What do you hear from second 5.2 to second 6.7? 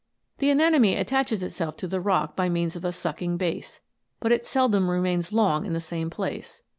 long in the same place.